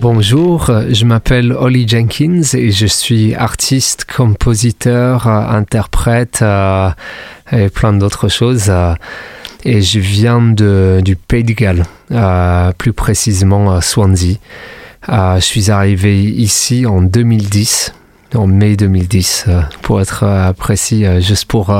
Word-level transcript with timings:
Bonjour, 0.00 0.70
je 0.88 1.04
m'appelle 1.04 1.52
Ollie 1.52 1.86
Jenkins 1.86 2.40
et 2.54 2.70
je 2.70 2.86
suis 2.86 3.34
artiste, 3.34 4.06
compositeur, 4.06 5.26
interprète 5.26 6.38
euh, 6.40 6.88
et 7.52 7.68
plein 7.68 7.92
d'autres 7.92 8.28
choses. 8.28 8.68
Euh, 8.70 8.94
et 9.66 9.82
je 9.82 10.00
viens 10.00 10.40
de, 10.40 11.02
du 11.04 11.16
Pays 11.16 11.44
de 11.44 11.52
Galles, 11.52 11.84
euh, 12.12 12.72
plus 12.78 12.94
précisément 12.94 13.74
à 13.74 13.82
Swansea. 13.82 14.38
je 15.06 15.40
suis 15.40 15.70
arrivé 15.70 16.22
ici 16.24 16.86
en 16.86 17.02
2010, 17.02 17.92
en 18.34 18.46
mai 18.46 18.76
2010 18.76 19.48
pour 19.82 20.00
être 20.00 20.54
précis, 20.56 21.04
juste 21.20 21.44
pour 21.44 21.74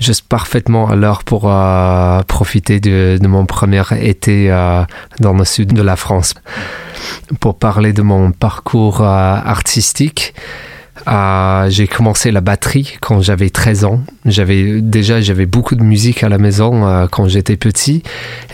juste 0.00 0.28
parfaitement 0.28 0.88
à 0.88 0.96
l'heure 0.96 1.24
pour 1.24 1.50
profiter 2.26 2.80
de, 2.80 3.18
mon 3.26 3.46
premier 3.46 3.82
été 4.00 4.48
dans 5.20 5.32
le 5.32 5.44
sud 5.44 5.72
de 5.72 5.82
la 5.82 5.96
France 5.96 6.34
pour 7.40 7.58
parler 7.58 7.92
de 7.92 8.02
mon 8.02 8.32
parcours 8.32 9.00
euh, 9.00 9.04
artistique. 9.04 10.34
Euh, 11.08 11.68
j'ai 11.68 11.86
commencé 11.86 12.30
la 12.30 12.40
batterie 12.40 12.96
quand 13.00 13.20
j'avais 13.20 13.50
13 13.50 13.84
ans. 13.84 14.00
J'avais 14.24 14.80
déjà 14.80 15.20
j'avais 15.20 15.46
beaucoup 15.46 15.76
de 15.76 15.82
musique 15.82 16.24
à 16.24 16.28
la 16.28 16.38
maison 16.38 16.86
euh, 16.86 17.06
quand 17.06 17.28
j'étais 17.28 17.56
petit 17.56 18.02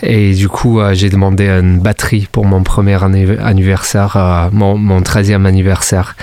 et 0.01 0.33
du 0.33 0.49
coup 0.49 0.79
j'ai 0.93 1.09
demandé 1.09 1.47
une 1.47 1.79
batterie 1.79 2.27
pour 2.31 2.45
mon 2.45 2.63
premier 2.63 2.97
anniversaire, 3.03 4.49
mon, 4.51 4.77
mon 4.77 5.01
13e 5.01 5.45
anniversaire. 5.45 6.15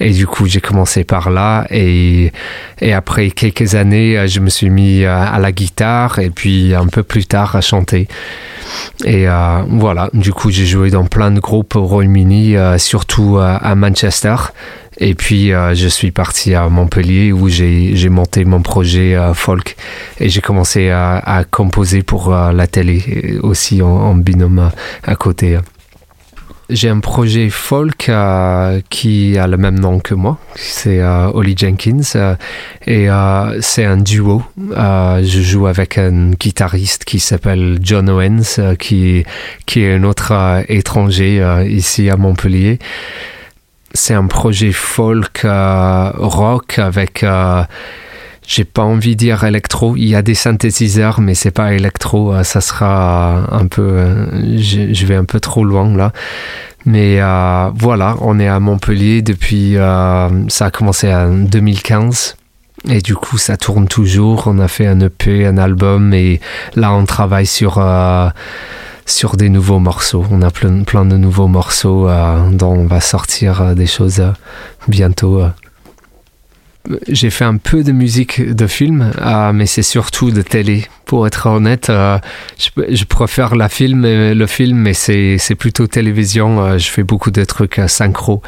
Et 0.00 0.10
du 0.10 0.26
coup 0.26 0.46
j'ai 0.46 0.60
commencé 0.60 1.04
par 1.04 1.30
là 1.30 1.66
et, 1.70 2.32
et 2.80 2.92
après 2.92 3.30
quelques 3.30 3.74
années 3.74 4.26
je 4.26 4.40
me 4.40 4.48
suis 4.48 4.70
mis 4.70 5.04
à 5.04 5.38
la 5.38 5.52
guitare 5.52 6.18
et 6.18 6.30
puis 6.30 6.74
un 6.74 6.86
peu 6.86 7.02
plus 7.02 7.26
tard 7.26 7.56
à 7.56 7.60
chanter. 7.60 8.08
Et 9.04 9.28
euh, 9.28 9.62
voilà, 9.68 10.10
du 10.12 10.32
coup, 10.32 10.50
j'ai 10.50 10.66
joué 10.66 10.90
dans 10.90 11.04
plein 11.04 11.30
de 11.30 11.40
groupes 11.40 11.76
au 11.76 11.84
Royaume-Uni, 11.84 12.56
euh, 12.56 12.78
surtout 12.78 13.38
euh, 13.38 13.58
à 13.60 13.74
Manchester. 13.74 14.36
Et 14.98 15.14
puis, 15.14 15.50
je 15.50 15.88
suis 15.88 16.10
parti 16.10 16.54
à 16.54 16.68
Montpellier 16.68 17.32
où 17.32 17.48
j'ai 17.48 18.08
monté 18.08 18.44
mon 18.44 18.62
projet 18.62 19.16
folk. 19.34 19.76
Et 20.18 20.28
j'ai 20.28 20.40
commencé 20.40 20.90
à, 20.90 21.44
composer 21.50 22.02
pour 22.02 22.30
la 22.30 22.66
télé 22.66 23.38
aussi 23.42 23.80
en 23.80 24.14
binôme 24.14 24.70
à 25.04 25.14
côté. 25.14 25.58
J'ai 26.70 26.90
un 26.90 27.00
projet 27.00 27.48
folk 27.48 28.10
euh, 28.10 28.82
qui 28.90 29.38
a 29.38 29.46
le 29.46 29.56
même 29.56 29.78
nom 29.78 30.00
que 30.00 30.12
moi, 30.12 30.36
c'est 30.54 31.00
euh, 31.00 31.30
Ollie 31.32 31.56
Jenkins, 31.56 32.02
euh, 32.14 32.36
et 32.86 33.08
c'est 33.62 33.86
un 33.86 33.96
duo. 33.96 34.42
je 34.58 35.40
joue 35.40 35.66
avec 35.66 35.96
un 35.96 36.32
guitariste 36.32 37.06
qui 37.06 37.20
s'appelle 37.20 37.78
John 37.80 38.10
Owens, 38.10 38.76
qui, 38.78 39.24
qui 39.64 39.80
est 39.80 39.94
un 39.94 40.04
autre 40.04 40.34
étranger 40.68 41.42
ici 41.66 42.10
à 42.10 42.18
Montpellier. 42.18 42.78
C'est 43.94 44.14
un 44.14 44.26
projet 44.26 44.72
folk 44.72 45.44
rock 45.44 46.78
avec 46.78 47.24
j'ai 48.48 48.64
pas 48.64 48.82
envie 48.82 49.10
de 49.10 49.18
dire 49.18 49.44
électro. 49.44 49.94
Il 49.94 50.08
y 50.08 50.14
a 50.14 50.22
des 50.22 50.34
synthétiseurs, 50.34 51.20
mais 51.20 51.34
c'est 51.34 51.50
pas 51.50 51.74
électro. 51.74 52.32
Euh, 52.32 52.44
ça 52.44 52.62
sera 52.62 53.44
un 53.54 53.66
peu. 53.66 53.82
Euh, 53.82 54.58
je 54.58 55.06
vais 55.06 55.16
un 55.16 55.26
peu 55.26 55.38
trop 55.38 55.64
loin 55.64 55.94
là. 55.94 56.12
Mais 56.86 57.20
euh, 57.20 57.68
voilà, 57.74 58.16
on 58.22 58.40
est 58.40 58.48
à 58.48 58.58
Montpellier 58.58 59.20
depuis. 59.20 59.74
ça 59.74 60.64
a 60.64 60.70
commencé 60.70 61.12
en 61.12 61.34
2015. 61.34 62.36
Et 62.88 63.02
du 63.02 63.14
coup, 63.14 63.36
ça 63.36 63.58
tourne 63.58 63.86
toujours. 63.86 64.44
On 64.46 64.58
a 64.60 64.68
fait 64.68 64.86
un 64.86 64.98
EP, 65.00 65.44
un 65.44 65.58
album, 65.58 66.14
et 66.14 66.40
là, 66.74 66.92
on 66.94 67.04
travaille 67.04 67.46
sur 67.46 67.78
sur 69.08 69.36
des 69.36 69.48
nouveaux 69.48 69.78
morceaux. 69.78 70.24
On 70.30 70.42
a 70.42 70.50
plein, 70.50 71.04
de 71.04 71.16
nouveaux 71.16 71.48
morceaux 71.48 72.08
dont 72.52 72.72
on 72.72 72.86
va 72.86 73.00
sortir 73.00 73.74
des 73.74 73.86
choses 73.86 74.22
bientôt 74.86 75.42
j'ai 77.08 77.30
fait 77.30 77.44
un 77.44 77.56
peu 77.56 77.82
de 77.82 77.92
musique 77.92 78.40
de 78.40 78.66
film, 78.66 79.12
euh, 79.20 79.52
mais 79.52 79.66
c'est 79.66 79.82
surtout 79.82 80.30
de 80.30 80.42
télé. 80.42 80.86
Pour 81.04 81.26
être 81.26 81.46
honnête, 81.46 81.88
euh, 81.88 82.18
je, 82.58 83.04
préfère 83.04 83.56
la 83.56 83.70
film, 83.70 84.02
le 84.04 84.46
film, 84.46 84.76
mais 84.76 84.92
c'est 84.92 85.54
plutôt 85.58 85.86
télévision. 85.86 86.62
Euh, 86.62 86.78
je 86.78 86.90
fais 86.90 87.02
beaucoup 87.02 87.30
de 87.30 87.44
trucs 87.44 87.80
synchro. 87.86 88.42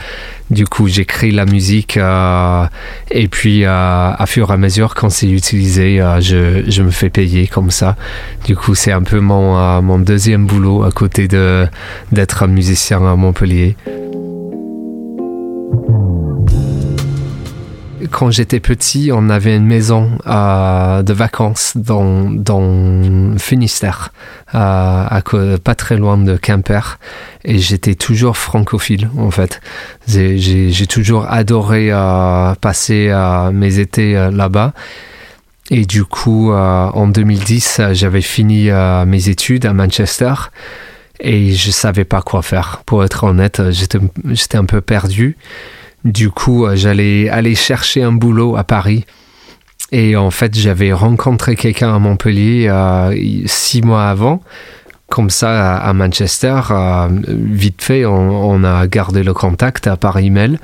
Du 0.51 0.67
coup, 0.67 0.87
j'écris 0.87 1.31
la 1.31 1.47
musique 1.47 1.97
et 1.97 3.29
puis 3.29 3.65
à 3.65 4.25
fur 4.27 4.51
et 4.51 4.53
à 4.53 4.57
mesure, 4.57 4.95
quand 4.95 5.11
c'est 5.11 5.31
utilisé, 5.31 6.05
je, 6.21 6.65
je, 6.67 6.83
me 6.83 6.91
fais 6.91 7.09
payer 7.09 7.47
comme 7.47 7.71
ça. 7.71 7.97
Du 8.45 8.57
coup, 8.57 8.75
c'est 8.75 8.93
un 8.93 9.03
peu 9.03 9.21
mon, 9.21 9.81
mon 9.81 9.99
deuxième 9.99 10.47
boulot 10.47 10.83
à 10.83 10.91
côté 10.91 11.29
d'être 11.29 12.43
un 12.43 12.49
musicien 12.49 12.99
à 12.99 13.17
Montpellier. 13.17 13.77
Quand 18.10 18.31
j'étais 18.31 18.60
petit, 18.60 19.10
on 19.12 19.31
avait 19.31 19.56
une 19.56 19.66
maison 19.66 20.19
euh, 20.26 21.03
de 21.03 21.12
vacances 21.12 21.72
dans, 21.76 22.31
dans 22.31 23.38
Finistère, 23.38 24.12
euh, 24.54 25.59
pas 25.59 25.75
très 25.75 25.97
loin 25.97 26.19
de 26.19 26.37
Quimper, 26.37 26.99
et 27.44 27.59
j'étais 27.59 27.94
toujours 27.94 28.37
francophile 28.37 29.09
en 29.16 29.31
fait. 29.31 29.60
J'ai 30.06 30.87
toujours 30.87 31.26
adoré 31.31 31.88
euh, 31.91 32.54
passer 32.54 33.12
mes 33.53 33.78
étés 33.78 34.15
là-bas. 34.32 34.72
Et 35.72 35.87
du 35.87 36.04
coup, 36.04 36.53
en 36.53 37.06
2010, 37.06 37.81
j'avais 37.93 38.22
fini 38.22 38.70
mes 39.06 39.28
études 39.28 39.66
à 39.66 39.72
Manchester 39.72 40.34
et 41.20 41.53
je 41.53 41.70
savais 41.70 42.04
pas 42.04 42.22
quoi 42.22 42.43
faire. 42.43 42.82
Pour 42.87 43.04
être 43.04 43.22
honnête, 43.22 43.62
j'étais 43.70 44.59
un 44.59 44.65
peu 44.65 44.81
perdu. 44.81 45.37
Du 46.05 46.31
coup, 46.31 46.66
euh, 46.66 46.77
j'allais 46.77 47.28
aller 47.28 47.55
chercher 47.55 48.03
un 48.03 48.12
boulot 48.12 48.56
à 48.56 48.65
Paris. 48.65 49.05
Et 49.93 50.16
en 50.16 50.31
fait, 50.31 50.56
j'avais 50.56 50.93
rencontré 50.93 51.56
quelqu'un 51.56 51.94
à 51.94 51.99
Montpellier 51.99 52.69
euh, 52.69 53.15
six 53.47 53.83
mois 53.83 54.09
avant. 54.09 54.41
Comme 55.09 55.28
ça, 55.28 55.77
à 55.77 55.93
Manchester, 55.93 56.61
euh, 56.71 57.09
vite 57.27 57.83
fait, 57.83 58.06
on, 58.06 58.62
a 58.62 58.87
gardé 58.87 59.25
le 59.25 59.34
contact 59.34 59.93
par 59.97 60.19
email. 60.19 60.59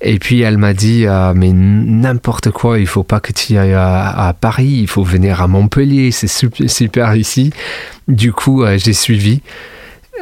Et 0.00 0.20
puis 0.20 0.42
elle 0.42 0.58
m'a 0.58 0.74
dit, 0.74 1.06
mais 1.34 1.50
n'importe 1.52 2.52
quoi, 2.52 2.78
il 2.78 2.86
faut 2.86 3.02
pas 3.02 3.18
que 3.18 3.32
tu 3.32 3.58
ailles 3.58 3.74
à, 3.74 4.32
Paris, 4.40 4.78
il 4.82 4.86
faut 4.86 5.02
venir 5.02 5.42
à 5.42 5.48
Montpellier, 5.48 6.12
c'est 6.12 6.28
super, 6.28 6.70
super 6.70 7.16
ici. 7.16 7.52
Du 8.06 8.32
coup, 8.32 8.64
j'ai 8.76 8.92
suivi 8.92 9.42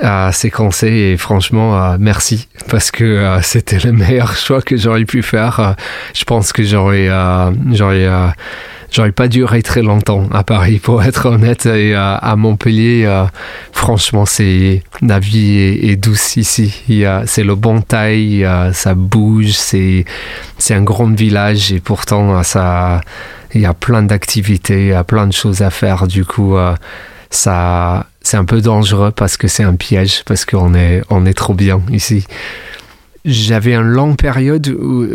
à 0.00 0.32
séquencer 0.32 0.88
et 0.88 1.16
franchement 1.16 1.76
euh, 1.76 1.96
merci 1.98 2.48
parce 2.68 2.90
que 2.90 3.04
euh, 3.04 3.42
c'était 3.42 3.78
le 3.78 3.92
meilleur 3.92 4.36
choix 4.36 4.62
que 4.62 4.76
j'aurais 4.76 5.04
pu 5.04 5.22
faire. 5.22 5.60
Euh, 5.60 5.72
je 6.14 6.24
pense 6.24 6.52
que 6.52 6.62
j'aurais 6.62 7.08
j'aurais 7.72 8.08
j'aurais 8.90 9.12
pas 9.12 9.28
duré 9.28 9.62
très 9.62 9.82
longtemps 9.82 10.28
à 10.32 10.44
Paris 10.44 10.78
pour 10.78 11.02
être 11.02 11.26
honnête 11.26 11.66
et 11.66 11.94
à 11.94 12.34
Montpellier 12.36 13.06
franchement 13.72 14.24
c'est 14.24 14.82
la 15.02 15.18
vie 15.18 15.58
est, 15.58 15.96
douce 15.96 16.36
ici. 16.36 16.82
c'est 17.26 17.44
le 17.44 17.54
bon 17.54 17.80
taille, 17.82 18.48
ça 18.72 18.94
bouge, 18.94 19.50
c'est 19.50 20.04
c'est 20.56 20.74
un 20.74 20.82
grand 20.82 21.14
village 21.14 21.72
et 21.72 21.80
pourtant 21.80 22.42
ça 22.42 23.00
il 23.54 23.60
y 23.60 23.66
a 23.66 23.74
plein 23.74 24.02
d'activités, 24.02 24.80
il 24.80 24.88
y 24.88 24.92
a 24.92 25.04
plein 25.04 25.26
de 25.26 25.32
choses 25.32 25.62
à 25.62 25.70
faire 25.70 26.06
du 26.06 26.24
coup 26.24 26.56
ça 27.30 28.06
c'est 28.28 28.36
un 28.36 28.44
peu 28.44 28.60
dangereux 28.60 29.10
parce 29.10 29.38
que 29.38 29.48
c'est 29.48 29.62
un 29.62 29.74
piège, 29.74 30.22
parce 30.24 30.44
qu'on 30.44 30.74
est, 30.74 31.02
on 31.08 31.24
est 31.24 31.32
trop 31.32 31.54
bien 31.54 31.80
ici. 31.90 32.26
J'avais 33.24 33.74
une 33.74 33.88
longue 33.88 34.16
période, 34.16 34.68
où, 34.68 35.06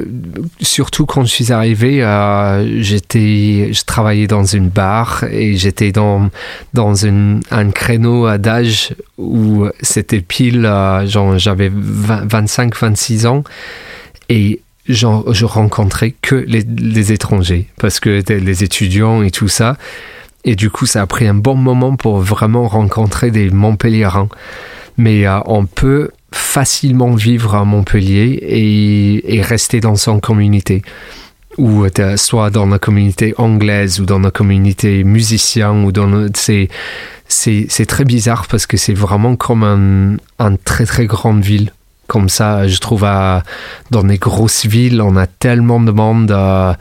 surtout 0.61 1.05
quand 1.05 1.23
je 1.23 1.31
suis 1.31 1.51
arrivé, 1.51 2.03
euh, 2.03 2.81
j'étais, 2.81 3.69
je 3.71 3.83
travaillais 3.85 4.25
dans 4.25 4.43
une 4.43 4.67
bar 4.67 5.25
et 5.31 5.55
j'étais 5.57 5.91
dans, 5.91 6.29
dans 6.73 6.95
une, 6.95 7.41
un 7.51 7.69
créneau 7.69 8.35
d'âge 8.37 8.95
où 9.19 9.67
c'était 9.81 10.21
pile, 10.21 10.65
euh, 10.65 11.05
genre, 11.05 11.37
j'avais 11.37 11.69
25-26 11.69 13.27
ans 13.27 13.43
et 14.29 14.59
je 14.87 15.45
rencontrais 15.45 16.15
que 16.21 16.35
les, 16.35 16.63
les 16.63 17.11
étrangers 17.11 17.67
parce 17.79 17.99
que 17.99 18.23
les 18.27 18.63
étudiants 18.63 19.21
et 19.21 19.29
tout 19.29 19.47
ça. 19.47 19.77
Et 20.45 20.55
du 20.55 20.69
coup, 20.69 20.85
ça 20.85 21.01
a 21.01 21.07
pris 21.07 21.27
un 21.27 21.33
bon 21.33 21.55
moment 21.55 21.95
pour 21.95 22.19
vraiment 22.19 22.67
rencontrer 22.67 23.31
des 23.31 23.49
Montpelliérains. 23.49 24.29
Mais 24.97 25.25
euh, 25.25 25.39
on 25.45 25.65
peut 25.65 26.11
facilement 26.31 27.15
vivre 27.15 27.55
à 27.55 27.63
Montpellier 27.63 28.39
et, 29.27 29.41
rester 29.41 29.79
dans 29.79 29.95
son 29.95 30.19
communauté 30.19 30.81
ou 31.57 31.85
soit 32.15 32.49
dans 32.49 32.65
la 32.65 32.79
communauté 32.79 33.35
anglaise 33.37 33.99
ou 33.99 34.05
dans 34.05 34.19
la 34.19 34.31
communauté 34.31 35.03
musicien 35.03 35.83
ou 35.83 35.91
dans 35.91 36.27
c'est 36.33 36.69
c'est 37.27 37.85
très 37.85 38.05
bizarre 38.05 38.47
parce 38.47 38.65
que 38.65 38.77
c'est 38.77 38.93
vraiment 38.93 39.35
comme 39.35 39.63
un, 39.63 40.17
un, 40.43 40.55
très 40.55 40.85
très 40.85 41.05
grande 41.05 41.43
ville 41.43 41.71
comme 42.07 42.29
ça 42.29 42.67
je 42.67 42.77
trouve 42.79 43.01
dans 43.91 44.03
les 44.03 44.17
grosses 44.17 44.65
villes 44.65 45.01
on 45.01 45.15
a 45.17 45.27
tellement 45.27 45.79
de 45.79 45.91
monde 45.91 46.31
euh, 46.31 46.73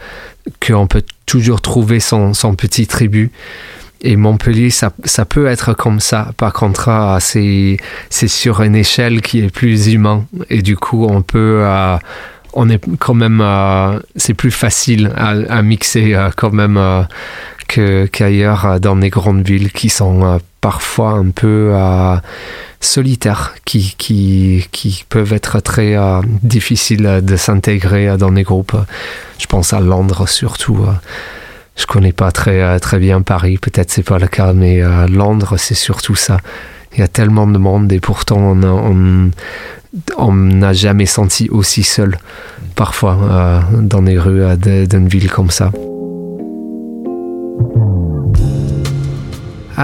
qu'on 0.65 0.87
peut 0.87 1.05
toujours 1.27 1.61
trouver 1.61 2.01
son, 2.01 2.33
petit 2.57 2.87
tribu 2.87 3.31
et 4.05 4.17
Montpellier, 4.17 4.71
ça, 4.71 4.93
ça 5.05 5.25
peut 5.25 5.47
être 5.47 5.75
comme 5.75 6.01
ça. 6.01 6.33
Par 6.37 6.53
contre, 6.53 6.89
ah, 6.89 7.19
c'est, 7.21 7.77
c'est 8.11 8.27
sur 8.27 8.61
une 8.63 8.75
échelle 8.75 9.23
qui 9.23 9.41
est 9.41 9.49
plus 9.49 9.93
humain. 9.93 10.27
Et 10.51 10.61
du 10.61 10.77
coup, 10.77 11.07
on 11.09 11.23
peut, 11.23 11.61
euh, 11.63 11.97
on 12.53 12.69
est 12.69 12.85
quand 12.99 13.15
même, 13.15 13.41
euh, 13.41 14.01
c'est 14.17 14.35
plus 14.35 14.51
facile 14.51 15.13
à, 15.17 15.63
mixer 15.63 16.15
euh, 16.15 16.31
quand 16.37 16.53
même 16.53 17.07
que, 17.69 18.07
qu'ailleurs 18.07 18.81
dans 18.81 18.97
les 18.97 19.09
grandes 19.09 19.47
villes 19.47 19.71
qui 19.71 19.89
sont 19.89 20.41
parfois 20.63 21.11
un 21.11 21.29
peu 21.29 21.75
solitaires, 22.81 23.55
qui, 23.67 23.95
qui, 23.99 25.05
peuvent 25.11 25.35
être 25.35 25.61
très 25.61 25.95
difficiles 26.43 27.21
de 27.23 27.37
s'intégrer 27.37 28.17
dans 28.17 28.31
les 28.31 28.45
groupes. 28.45 28.77
Je 29.39 29.47
pense 29.47 29.75
à 29.75 29.81
Londres 29.81 30.27
surtout 30.27 30.87
je 31.77 31.87
connais 31.87 32.13
pas 32.13 32.31
très, 32.33 32.63
euh, 32.63 32.79
très 32.79 32.99
bien 32.99 33.23
Paris, 33.23 33.59
peut-être 33.59 33.91
c'est 33.91 34.03
pas 34.03 34.19
le 34.19 34.29
cas, 34.29 34.53
mais 34.53 34.83
euh, 34.83 35.07
Londres, 35.07 35.57
c'est 35.57 35.75
surtout 35.75 36.15
ça. 36.15 36.39
Il 36.95 37.01
y 37.01 37.03
a 37.03 37.09
tellement 37.09 37.47
de 37.47 37.59
monde 37.59 37.91
et 37.93 38.01
pourtant 38.01 38.39
on 38.39 39.31
on 40.17 40.33
n'a 40.33 40.73
jamais 40.73 41.05
senti 41.05 41.51
aussi 41.51 41.83
seul 41.83 42.17
parfois 42.77 43.19
euh, 43.23 43.61
dans 43.81 44.03
les 44.03 44.19
rues 44.19 44.57
d'une 44.57 45.09
ville 45.09 45.31
comme 45.31 45.51
ça. 45.51 45.71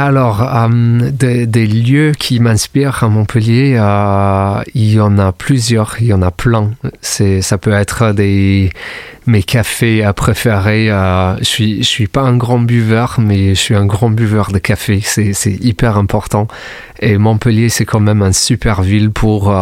Alors, 0.00 0.48
euh, 0.54 1.10
des, 1.10 1.66
lieux 1.66 2.12
qui 2.16 2.38
m'inspirent 2.38 3.02
à 3.02 3.08
Montpellier, 3.08 3.76
euh, 3.80 4.62
il 4.72 4.92
y 4.92 5.00
en 5.00 5.18
a 5.18 5.32
plusieurs, 5.32 5.96
il 5.98 6.06
y 6.06 6.12
en 6.12 6.22
a 6.22 6.30
plein. 6.30 6.70
C'est, 7.00 7.42
ça 7.42 7.58
peut 7.58 7.72
être 7.72 8.12
des 8.12 8.70
mes 9.26 9.42
cafés 9.42 10.08
préférés. 10.14 10.88
Euh, 10.88 11.36
je 11.38 11.44
suis, 11.44 11.78
je 11.82 11.88
suis 11.88 12.06
pas 12.06 12.20
un 12.20 12.36
grand 12.36 12.60
buveur, 12.60 13.16
mais 13.18 13.56
je 13.56 13.60
suis 13.60 13.74
un 13.74 13.86
grand 13.86 14.10
buveur 14.10 14.52
de 14.52 14.58
café. 14.58 15.00
C'est, 15.02 15.32
c'est 15.32 15.64
hyper 15.64 15.98
important. 15.98 16.46
Et 17.00 17.18
Montpellier, 17.18 17.68
c'est 17.68 17.84
quand 17.84 17.98
même 17.98 18.22
une 18.22 18.32
super 18.32 18.82
ville 18.82 19.10
pour 19.10 19.52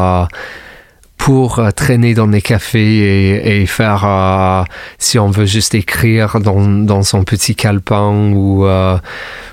pour 1.27 1.59
euh, 1.59 1.73
traîner 1.73 2.15
dans 2.15 2.29
des 2.29 2.41
cafés 2.41 3.61
et, 3.61 3.67
faire, 3.67 4.05
euh, 4.05 4.63
si 5.01 5.19
on 5.19 5.29
veut 5.29 5.45
juste 5.45 5.75
écrire 5.75 6.39
dans, 6.39 7.03
son 7.03 7.25
petit 7.25 7.57
calepin 7.57 8.31
ou, 8.33 8.65
euh, 8.65 8.97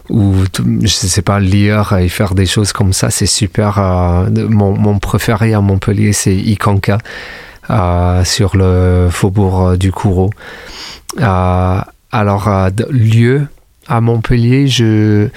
ou 0.08 0.36
je 0.81 0.88
sais 0.88 1.24
pas, 1.24 1.40
lire 1.40 1.94
et 1.94 2.10
faire 2.10 2.36
des 2.36 2.46
choses 2.46 2.74
comme 2.74 2.94
ça, 2.94 3.10
c'est 3.10 3.25
super. 3.25 3.80
mon, 4.30 4.78
mon, 4.78 5.00
préféré 5.00 5.56
à 5.56 5.62
Montpellier, 5.62 6.14
c'est 6.14 6.36
Ikanka, 6.36 7.00
sur 8.24 8.56
le 8.56 9.08
faubourg 9.10 9.75
du 9.75 9.92
Courreau. 9.92 10.30
alors, 11.18 12.70
lieu 12.92 13.48
à 13.88 14.00
Montpellier, 14.00 14.68
je 14.68 15.30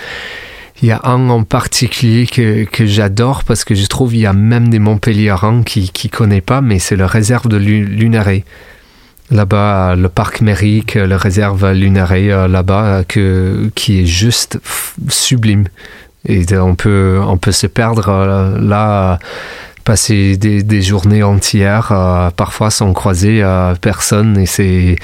il 0.82 0.88
y 0.88 0.90
a 0.90 1.00
un 1.04 1.28
en 1.30 1.42
particulier 1.42 2.26
que, 2.26 2.64
que 2.64 2.86
j'adore 2.86 3.44
parce 3.44 3.64
que 3.64 3.74
je 3.74 3.86
trouve 3.86 4.10
qu'il 4.10 4.20
y 4.20 4.26
a 4.26 4.32
même 4.32 4.68
des 4.68 4.78
Montpelliérains 4.78 5.62
qui 5.62 5.90
ne 6.04 6.08
connaissent 6.10 6.42
pas, 6.42 6.60
mais 6.60 6.78
c'est 6.78 6.96
la 6.96 7.06
réserve 7.06 7.48
de 7.48 7.56
Lunaret. 7.56 8.44
Là-bas, 9.30 9.96
le 9.96 10.08
parc 10.08 10.40
Mérique, 10.40 10.94
la 10.94 11.16
réserve 11.16 11.72
Lunaret, 11.72 12.30
euh, 12.30 12.46
là-bas, 12.46 13.02
que, 13.08 13.70
qui 13.74 14.02
est 14.02 14.06
juste 14.06 14.60
sublime. 15.08 15.64
Et 16.28 16.44
on 16.56 16.76
peut, 16.76 17.20
on 17.26 17.36
peut 17.36 17.52
se 17.52 17.66
perdre 17.66 18.08
euh, 18.08 18.58
là, 18.60 19.18
passer 19.84 20.36
des, 20.36 20.62
des 20.62 20.82
journées 20.82 21.24
entières, 21.24 21.90
euh, 21.90 22.30
parfois 22.30 22.70
sans 22.70 22.92
croiser 22.92 23.42
personne. 23.80 24.38
Et 24.38 24.46
c'est, 24.46 24.96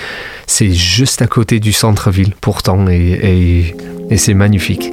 c'est 0.46 0.72
juste 0.72 1.22
à 1.22 1.26
côté 1.26 1.58
du 1.58 1.72
centre-ville, 1.72 2.34
pourtant, 2.40 2.86
et, 2.88 2.94
et, 3.22 3.76
et 4.10 4.16
c'est 4.19 4.34
magnifique. 4.34 4.92